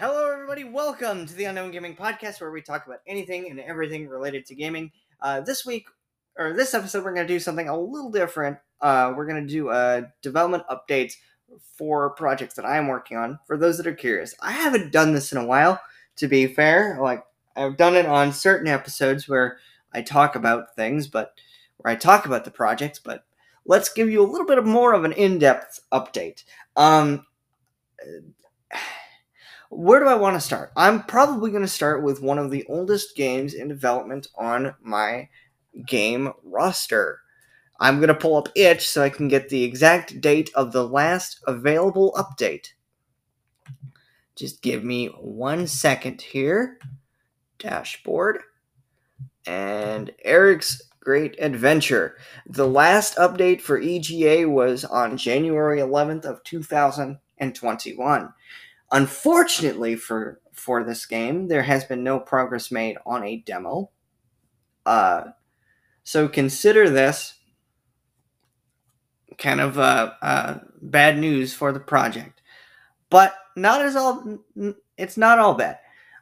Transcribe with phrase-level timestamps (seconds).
[0.00, 0.62] Hello, everybody.
[0.62, 4.54] Welcome to the Unknown Gaming Podcast, where we talk about anything and everything related to
[4.54, 4.92] gaming.
[5.20, 5.88] Uh, this week,
[6.36, 8.58] or this episode, we're going to do something a little different.
[8.80, 11.14] Uh, we're going to do a development updates
[11.76, 13.40] for projects that I'm working on.
[13.44, 15.80] For those that are curious, I haven't done this in a while.
[16.18, 17.24] To be fair, like
[17.56, 19.58] I've done it on certain episodes where
[19.92, 21.32] I talk about things, but
[21.78, 23.00] where I talk about the projects.
[23.00, 23.24] But
[23.66, 26.44] let's give you a little bit more of an in-depth update.
[26.76, 27.26] Um,
[29.70, 30.72] where do I want to start?
[30.76, 35.28] I'm probably going to start with one of the oldest games in development on my
[35.86, 37.20] game roster.
[37.80, 40.86] I'm going to pull up itch so I can get the exact date of the
[40.86, 42.68] last available update.
[44.34, 46.78] Just give me one second here.
[47.58, 48.38] Dashboard.
[49.46, 52.16] And Eric's Great Adventure.
[52.46, 58.32] The last update for EGA was on January 11th of 2021.
[58.90, 63.90] Unfortunately for for this game, there has been no progress made on a demo.
[64.84, 65.24] Uh,
[66.02, 67.34] so consider this
[69.36, 72.40] kind of uh, uh, bad news for the project,
[73.10, 74.38] but not as all.
[74.96, 75.78] It's not all bad.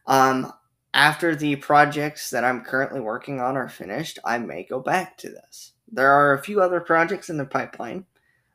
[0.06, 0.52] Um,
[0.92, 5.28] after the projects that I'm currently working on are finished, I may go back to
[5.28, 5.72] this.
[5.90, 8.06] There are a few other projects in the pipeline,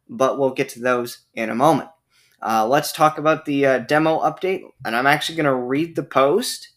[0.09, 1.89] but we'll get to those in a moment.
[2.41, 6.03] Uh, let's talk about the uh, demo update, and I'm actually going to read the
[6.03, 6.69] post.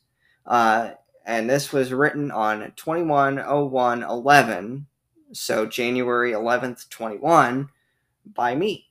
[0.44, 0.90] Uh,
[1.24, 4.86] and this was written on 210111,
[5.32, 7.70] so January 11th, 21,
[8.26, 8.88] by me.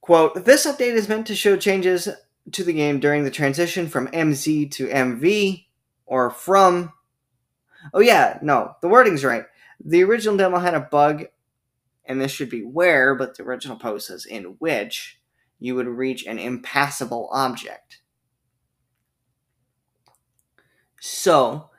[0.00, 2.08] Quote This update is meant to show changes
[2.52, 5.66] to the game during the transition from MZ to MV,
[6.06, 6.94] or from.
[7.92, 9.44] Oh, yeah, no, the wording's right.
[9.84, 11.26] The original demo had a bug,
[12.06, 15.17] and this should be where, but the original post says in which
[15.58, 18.00] you would reach an impassable object.
[21.00, 21.70] So,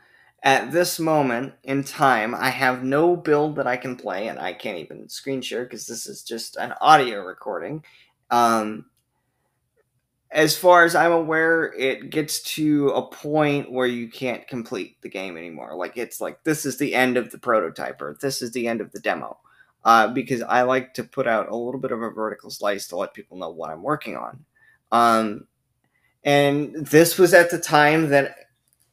[0.41, 4.53] at this moment in time, I have no build that I can play, and I
[4.53, 7.84] can't even screen share because this is just an audio recording.
[8.31, 8.85] Um,
[10.31, 15.09] as far as I'm aware, it gets to a point where you can't complete the
[15.09, 15.75] game anymore.
[15.75, 18.79] Like, it's like, this is the end of the prototype, or this is the end
[18.79, 19.38] of the demo
[19.84, 22.97] uh, because I like to put out a little bit of a vertical slice to
[22.97, 24.45] let people know what I'm working on.
[24.91, 25.47] Um,
[26.23, 28.35] and this was at the time that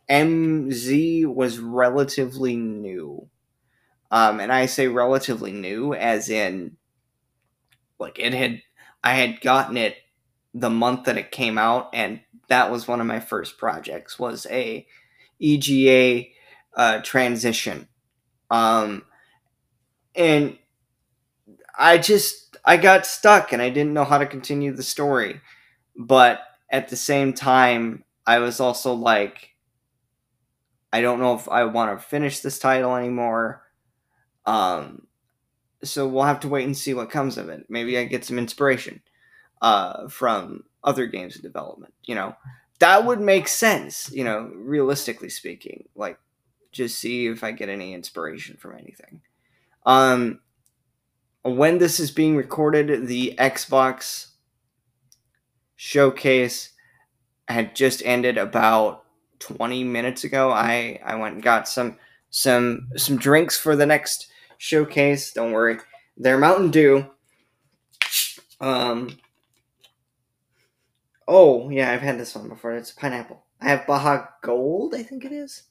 [0.09, 3.29] MZ was relatively new.
[4.11, 6.77] Um, and I say relatively new as in,
[7.99, 8.63] like, it had,
[9.03, 9.97] I had gotten it
[10.55, 14.47] the month that it came out, and that was one of my first projects, was
[14.51, 14.87] a
[15.41, 16.29] EGA
[16.77, 17.89] uh, transition.
[18.51, 19.05] Um,
[20.15, 20.57] and
[21.79, 25.41] I just I got stuck and I didn't know how to continue the story.
[25.97, 29.51] But at the same time, I was also like
[30.93, 33.63] I don't know if I want to finish this title anymore.
[34.45, 35.07] Um
[35.85, 37.67] so we'll have to wait and see what comes of it.
[37.69, 39.03] Maybe I get some inspiration
[39.63, 42.37] uh from other games in development, you know.
[42.79, 45.89] That would make sense, you know, realistically speaking.
[45.95, 46.19] Like
[46.73, 49.21] just see if I get any inspiration from anything.
[49.85, 50.41] Um
[51.55, 54.29] when this is being recorded, the Xbox
[55.77, 56.73] showcase
[57.49, 59.05] had just ended about
[59.39, 60.51] 20 minutes ago.
[60.51, 61.99] I I went and got some
[62.31, 65.33] some some drinks for the next showcase.
[65.33, 65.79] Don't worry.
[66.17, 67.07] They're Mountain Dew.
[68.61, 69.19] Um
[71.29, 72.73] Oh, yeah, I've had this one before.
[72.77, 73.45] It's pineapple.
[73.61, 75.65] I have Baja Gold, I think it is.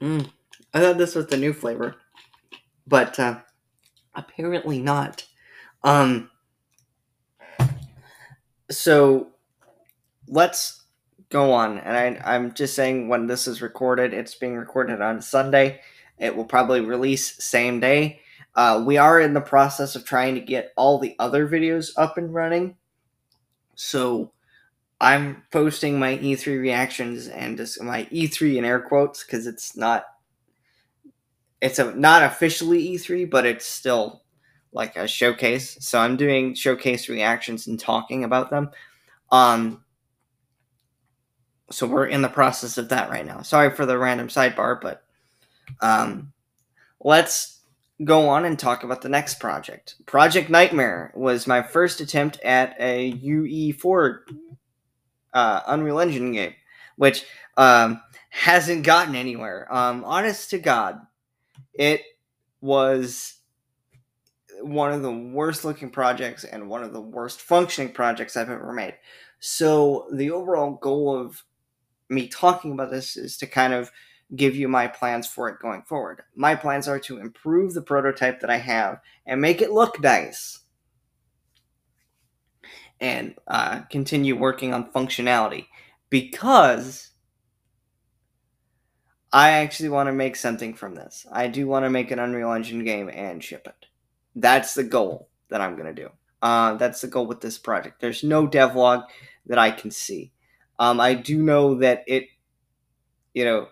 [0.00, 0.30] Mm.
[0.72, 1.96] I thought this was the new flavor,
[2.86, 3.40] but uh,
[4.14, 5.26] apparently not.
[5.82, 6.30] Um,
[8.70, 9.28] so
[10.28, 10.84] let's
[11.28, 11.78] go on.
[11.78, 15.80] And I, I'm just saying when this is recorded, it's being recorded on Sunday.
[16.18, 18.20] It will probably release same day.
[18.54, 22.18] Uh, we are in the process of trying to get all the other videos up
[22.18, 22.76] and running.
[23.74, 24.32] So
[25.00, 30.04] I'm posting my E3 reactions and just my E3 in air quotes because it's not
[31.60, 34.22] it's a not officially E3, but it's still
[34.72, 35.76] like a showcase.
[35.80, 38.70] So I'm doing showcase reactions and talking about them.
[39.30, 39.84] Um,
[41.70, 43.42] so we're in the process of that right now.
[43.42, 45.02] Sorry for the random sidebar, but
[45.80, 46.32] um,
[47.00, 47.60] let's
[48.04, 49.94] go on and talk about the next project.
[50.06, 54.18] Project Nightmare was my first attempt at a UE4
[55.32, 56.54] uh, Unreal Engine game,
[56.96, 57.24] which
[57.56, 59.72] um, hasn't gotten anywhere.
[59.72, 61.00] Um, honest to God,
[61.80, 62.02] it
[62.60, 63.36] was
[64.60, 68.70] one of the worst looking projects and one of the worst functioning projects I've ever
[68.70, 68.96] made.
[69.38, 71.42] So the overall goal of
[72.10, 73.90] me talking about this is to kind of
[74.36, 76.20] give you my plans for it going forward.
[76.36, 80.60] My plans are to improve the prototype that I have and make it look nice.
[83.00, 85.64] And uh, continue working on functionality
[86.10, 87.09] because
[89.32, 91.26] I actually want to make something from this.
[91.30, 93.86] I do want to make an Unreal Engine game and ship it.
[94.34, 96.10] That's the goal that I'm going to do.
[96.42, 98.00] Uh, that's the goal with this project.
[98.00, 99.04] There's no devlog
[99.46, 100.32] that I can see.
[100.78, 102.28] Um, I do know that it,
[103.34, 103.68] you know,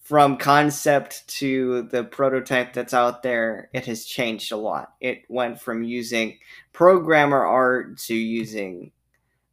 [0.00, 4.94] from concept to the prototype that's out there, it has changed a lot.
[5.00, 6.38] It went from using
[6.72, 8.92] programmer art to using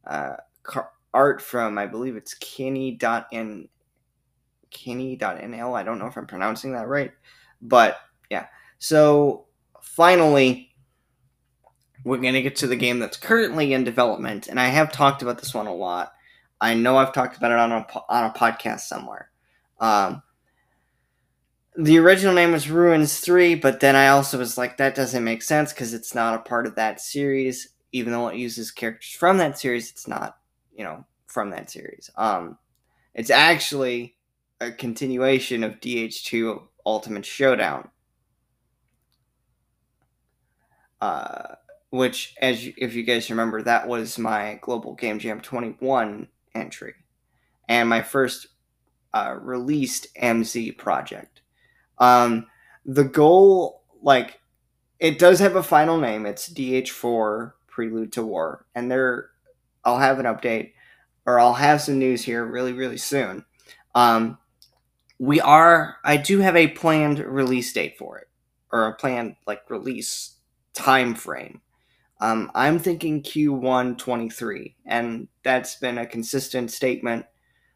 [0.06, 0.36] uh,
[1.12, 3.68] art from, I believe it's Kenney.n
[4.70, 5.76] Kenney.nl.
[5.76, 7.12] I don't know if I'm pronouncing that right,
[7.60, 7.98] but
[8.30, 8.46] yeah.
[8.78, 9.46] So
[9.82, 10.74] finally,
[12.04, 15.22] we're going to get to the game that's currently in development, and I have talked
[15.22, 16.12] about this one a lot.
[16.60, 19.30] I know I've talked about it on a, on a podcast somewhere.
[19.78, 20.22] Um,
[21.76, 25.42] the original name was Ruins 3, but then I also was like, that doesn't make
[25.42, 27.68] sense because it's not a part of that series.
[27.92, 30.36] Even though it uses characters from that series, it's not,
[30.76, 32.10] you know, from that series.
[32.16, 32.58] Um,
[33.14, 34.14] it's actually
[34.60, 37.88] a continuation of DH2 Ultimate Showdown.
[41.00, 41.54] Uh,
[41.90, 46.94] which, as you, if you guys remember, that was my Global Game Jam 21 entry,
[47.68, 48.48] and my first
[49.14, 51.40] uh, released MZ project.
[51.98, 52.46] Um,
[52.84, 54.40] the goal, like,
[54.98, 56.26] it does have a final name.
[56.26, 59.30] It's DH4 Prelude to War, and there,
[59.84, 60.72] I'll have an update,
[61.26, 63.44] or I'll have some news here really, really soon.
[63.94, 64.38] Um,
[65.20, 68.28] we are i do have a planned release date for it
[68.72, 70.36] or a planned like release
[70.72, 71.60] time frame
[72.22, 77.26] um, i'm thinking q1 23 and that's been a consistent statement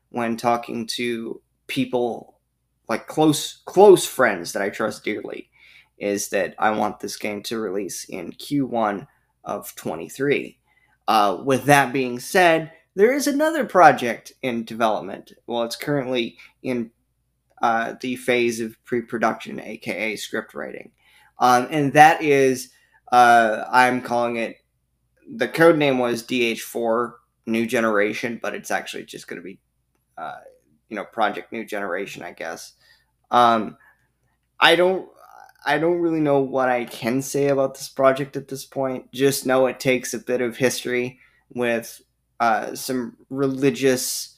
[0.09, 2.41] when talking to people
[2.89, 5.51] like close close friends that i trust dearly
[5.99, 9.07] is that i want this game to release in q1
[9.45, 10.59] of 23
[11.09, 15.33] uh, with that being said there is another project in development.
[15.47, 16.91] Well it's currently in
[17.65, 20.93] uh, the phase of pre-production, aka script writing,
[21.39, 22.69] um, and that is
[23.11, 24.59] uh, I'm calling it.
[25.35, 27.13] The code name was DH4
[27.47, 29.59] New Generation, but it's actually just going to be,
[30.19, 30.41] uh,
[30.91, 32.75] you know, Project New Generation, I guess.
[33.31, 33.79] Um,
[34.61, 35.09] I don't.
[35.65, 39.11] I don't really know what I can say about this project at this point.
[39.11, 41.19] Just know it takes a bit of history
[41.49, 42.03] with
[42.41, 44.37] uh, some religious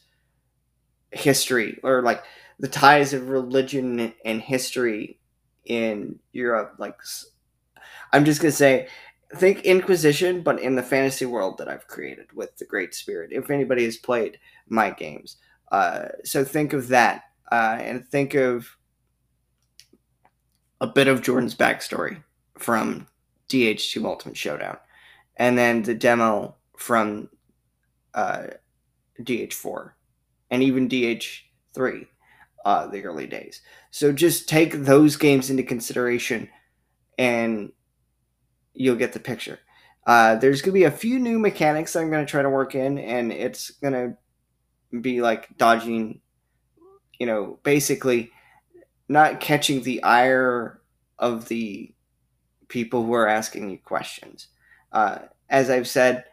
[1.11, 2.23] history or like
[2.58, 5.19] the ties of religion and history
[5.64, 6.75] in Europe.
[6.79, 6.97] Like,
[8.12, 8.88] I'm just gonna say,
[9.35, 13.31] think Inquisition, but in the fantasy world that I've created with the Great Spirit.
[13.32, 14.38] If anybody has played
[14.69, 15.37] my games,
[15.73, 18.76] uh, so think of that, uh, and think of
[20.81, 22.23] a bit of Jordan's backstory
[22.59, 23.06] from
[23.49, 24.79] DH2 Ultimate Showdown,
[25.37, 27.29] and then the demo from
[28.14, 28.47] uh,
[29.20, 29.91] DH4,
[30.50, 32.06] and even DH3
[32.66, 33.62] uh, the early days.
[33.92, 36.48] So just take those games into consideration
[37.16, 37.70] and
[38.74, 39.60] you'll get the picture.
[40.04, 42.75] Uh, there's going to be a few new mechanics I'm going to try to work
[42.75, 46.20] in, and it's going to be like dodging,
[47.18, 48.32] you know, basically
[49.08, 50.80] not catching the ire
[51.18, 51.94] of the
[52.68, 54.49] people who are asking you questions.
[54.92, 55.18] Uh,
[55.49, 56.25] as I've said,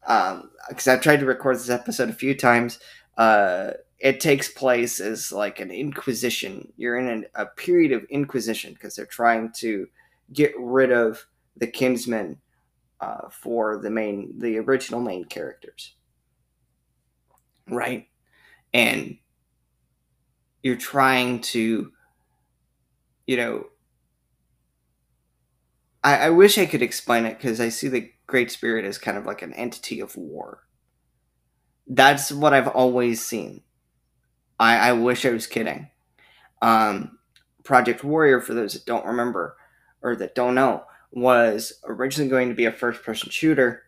[0.00, 2.78] because um, I've tried to record this episode a few times,
[3.18, 3.72] uh,
[4.02, 6.72] it takes place as like an inquisition.
[6.76, 9.86] You're in an, a period of inquisition because they're trying to
[10.32, 11.24] get rid of
[11.56, 12.38] the kinsmen
[13.00, 15.94] uh, for the main, the original main characters,
[17.68, 18.08] right?
[18.74, 19.18] And
[20.64, 21.92] you're trying to,
[23.28, 23.66] you know,
[26.02, 29.16] I, I wish I could explain it because I see the Great Spirit as kind
[29.16, 30.64] of like an entity of war.
[31.86, 33.62] That's what I've always seen
[34.62, 35.88] I, I wish I was kidding.
[36.62, 37.18] Um,
[37.64, 39.56] Project Warrior, for those that don't remember
[40.02, 43.82] or that don't know, was originally going to be a first person shooter,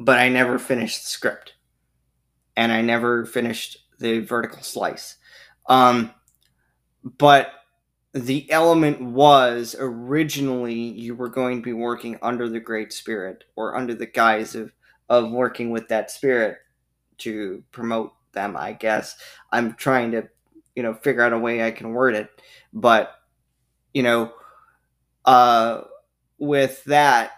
[0.00, 1.54] but I never finished the script.
[2.56, 5.16] And I never finished the vertical slice.
[5.68, 6.10] Um,
[7.04, 7.52] but
[8.12, 13.76] the element was originally you were going to be working under the Great Spirit or
[13.76, 14.72] under the guise of,
[15.08, 16.58] of working with that spirit
[17.18, 19.16] to promote them, I guess.
[19.50, 20.28] I'm trying to,
[20.74, 22.30] you know, figure out a way I can word it.
[22.72, 23.12] But,
[23.92, 24.32] you know,
[25.24, 25.82] uh,
[26.38, 27.32] with that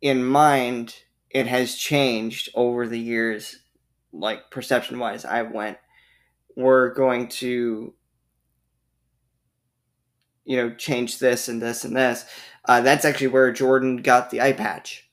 [0.00, 0.96] in mind,
[1.30, 3.58] it has changed over the years,
[4.12, 5.24] like perception wise.
[5.24, 5.78] I went,
[6.56, 7.94] we're going to,
[10.44, 12.24] you know, change this and this and this.
[12.64, 15.08] Uh, that's actually where Jordan got the eye patch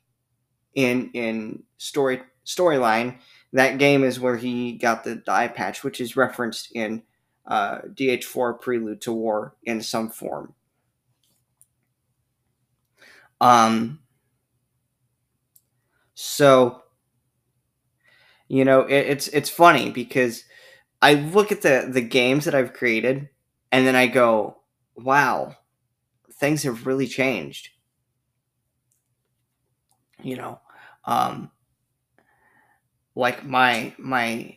[0.73, 3.17] in in story storyline.
[3.53, 7.03] That game is where he got the, the eye patch, which is referenced in
[7.45, 10.53] uh, DH4 Prelude to War in some form.
[13.39, 13.99] Um,
[16.13, 16.83] so,
[18.47, 20.43] you know, it, it's it's funny because
[21.01, 23.29] I look at the the games that I've created,
[23.71, 24.57] and then I go,
[24.95, 25.55] "Wow,
[26.33, 27.69] things have really changed."
[30.23, 30.59] You know,
[31.05, 31.51] um,
[33.17, 34.55] like my my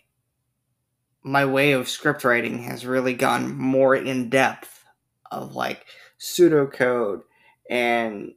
[1.23, 4.85] my way of script writing has really gone more in depth
[5.31, 5.87] of like
[6.21, 7.23] pseudocode
[7.71, 8.33] and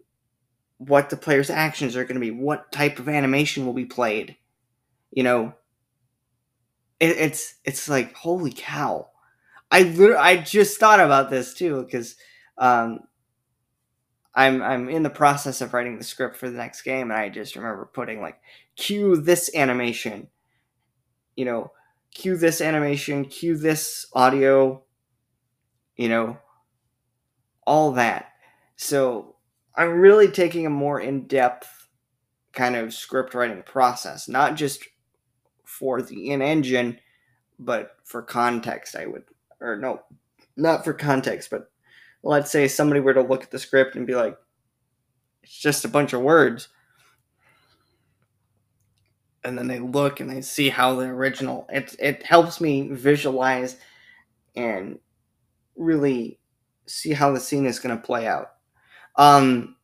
[0.77, 4.38] what the player's actions are going to be, what type of animation will be played.
[5.12, 5.53] You know,
[7.01, 9.10] it, it's it's like holy cow.
[9.72, 12.15] I literally, I just thought about this too because
[12.58, 13.00] um,
[14.36, 17.30] I'm I'm in the process of writing the script for the next game, and I
[17.30, 18.40] just remember putting like
[18.75, 20.28] cue this animation,
[21.36, 21.72] you know,
[22.13, 24.84] cue this animation, cue this audio,
[25.96, 26.38] you know,
[27.66, 28.30] all that.
[28.75, 29.36] So
[29.75, 31.88] I'm really taking a more in depth
[32.54, 34.84] kind of script writing process, not just
[35.63, 37.00] for the in engine,
[37.60, 38.96] but for context.
[38.96, 39.24] I would,
[39.60, 40.02] or no,
[40.56, 41.72] not for context, but
[42.24, 44.38] let's say somebody were to look at the script and be like,
[45.44, 46.70] it's just a bunch of words.
[49.44, 53.75] And then they look and they see how the original it it helps me visualize
[54.56, 55.00] and
[55.75, 56.39] really
[56.88, 58.51] see how the scene is going to play out.
[59.18, 59.75] Um,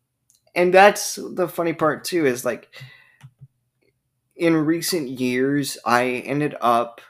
[0.56, 2.74] and that's the funny part too is like
[4.36, 7.02] in recent years I ended up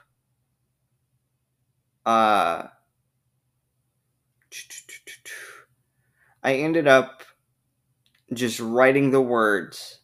[2.05, 2.67] uh
[6.43, 7.24] I ended up
[8.34, 10.00] just writing the words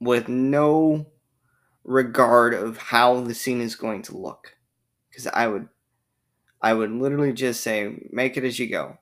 [0.00, 1.06] with no
[1.84, 4.56] regard of how the scene is going to look
[5.10, 5.68] because I would
[6.62, 8.98] I would literally just say make it as you go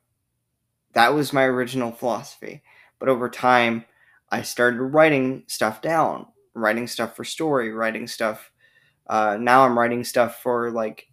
[0.94, 2.62] that was my original philosophy.
[2.98, 3.84] But over time,
[4.30, 8.50] I started writing stuff down, writing stuff for story, writing stuff.
[9.06, 11.06] Uh, now I'm writing stuff for like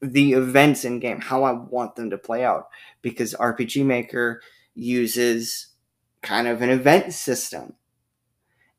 [0.00, 2.68] the events in game, how I want them to play out,
[3.02, 4.42] because RPG Maker
[4.74, 5.68] uses
[6.22, 7.74] kind of an event system.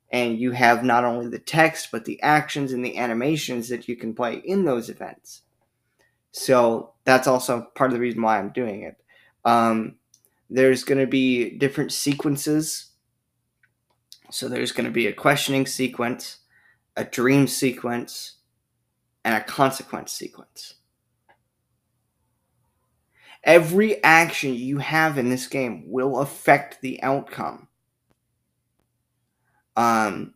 [0.10, 3.98] And you have not only the text, but the actions and the animations that you
[3.98, 5.42] can play in those events.
[6.32, 8.96] So that's also part of the reason why I'm doing it.
[9.44, 9.96] Um,
[10.50, 12.92] there's going to be different sequences.
[14.30, 16.38] So there's going to be a questioning sequence,
[16.96, 18.36] a dream sequence,
[19.26, 20.76] and a consequence sequence.
[23.44, 27.68] Every action you have in this game will affect the outcome.
[29.76, 30.34] Um,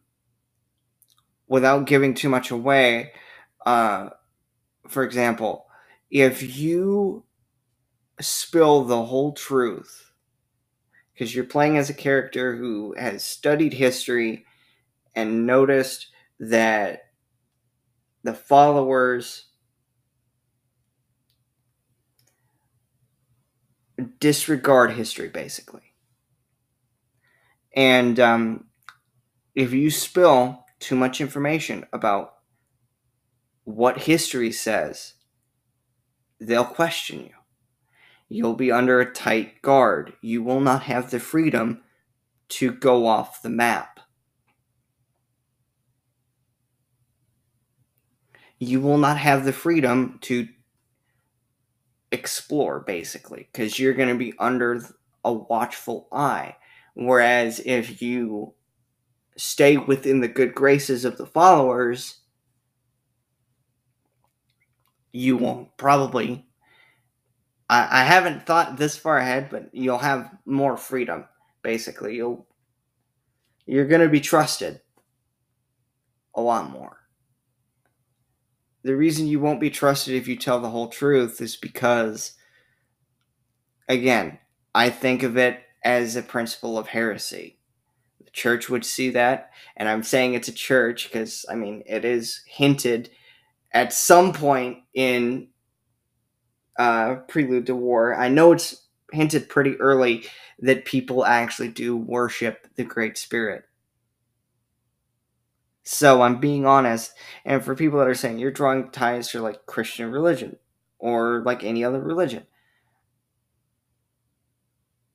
[1.47, 3.11] without giving too much away,
[3.65, 4.09] uh,
[4.87, 5.65] for example,
[6.09, 7.23] if you
[8.19, 10.11] spill the whole truth
[11.13, 14.45] because you're playing as a character who has studied history
[15.15, 16.07] and noticed
[16.39, 17.03] that
[18.23, 19.47] the followers
[24.19, 25.93] disregard history basically
[27.75, 28.65] and um,
[29.55, 32.33] if you spill too much information about
[33.63, 35.13] what history says
[36.39, 37.31] they'll question you
[38.33, 40.13] You'll be under a tight guard.
[40.21, 41.81] You will not have the freedom
[42.47, 43.99] to go off the map.
[48.57, 50.47] You will not have the freedom to
[52.11, 54.83] explore, basically, because you're going to be under
[55.23, 56.55] a watchful eye.
[56.93, 58.53] Whereas if you
[59.37, 62.19] stay within the good graces of the followers,
[65.13, 66.45] you won't probably
[67.71, 71.25] I, I haven't thought this far ahead, but you'll have more freedom.
[71.63, 72.45] Basically, you'll
[73.65, 74.81] you're gonna be trusted
[76.35, 76.97] a lot more.
[78.83, 82.33] The reason you won't be trusted if you tell the whole truth is because,
[83.87, 84.39] again,
[84.73, 87.59] I think of it as a principle of heresy.
[88.23, 92.05] The church would see that, and I'm saying it's a church because, I mean, it
[92.05, 93.11] is hinted
[93.73, 95.49] at some point in
[96.77, 98.15] uh, Prelude to War.
[98.15, 100.25] I know it's hinted pretty early
[100.59, 103.63] that people actually do worship the Great Spirit.
[105.93, 107.11] So I'm being honest,
[107.43, 110.55] and for people that are saying you're drawing ties to like Christian religion
[110.99, 112.47] or like any other religion,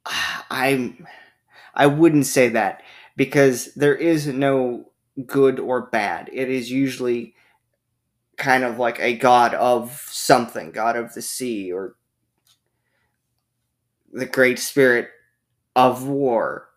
[0.50, 1.06] I'm
[1.74, 2.82] I wouldn't say that
[3.16, 4.90] because there is no
[5.26, 6.30] good or bad.
[6.32, 7.34] It is usually
[8.36, 11.96] kind of like a god of something, god of the sea or
[14.12, 15.08] the great spirit
[15.74, 16.68] of war.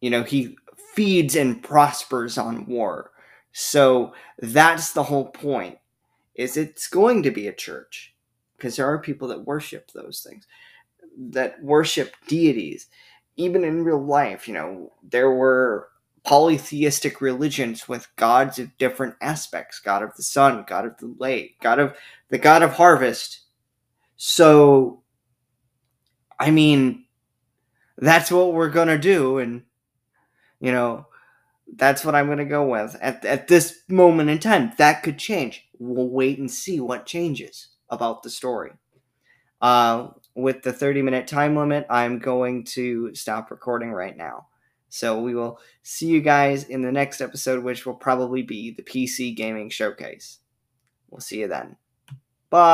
[0.00, 0.56] You know, he
[0.98, 3.12] feeds and prospers on war.
[3.52, 5.78] So that's the whole point.
[6.34, 8.16] Is it's going to be a church
[8.56, 10.44] because there are people that worship those things,
[11.16, 12.88] that worship deities.
[13.36, 15.88] Even in real life, you know, there were
[16.24, 21.58] polytheistic religions with gods of different aspects god of the sun god of the lake
[21.60, 21.96] god of
[22.28, 23.42] the god of harvest
[24.16, 25.00] so
[26.40, 27.06] i mean
[27.98, 29.62] that's what we're gonna do and
[30.60, 31.06] you know
[31.76, 35.68] that's what i'm gonna go with at, at this moment in time that could change
[35.78, 38.72] we'll wait and see what changes about the story
[39.60, 44.46] uh, with the 30 minute time limit i'm going to stop recording right now
[44.88, 48.82] so we will see you guys in the next episode, which will probably be the
[48.82, 50.38] PC Gaming Showcase.
[51.10, 51.76] We'll see you then.
[52.50, 52.68] Bye.